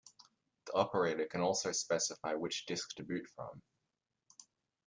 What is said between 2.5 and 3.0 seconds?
disk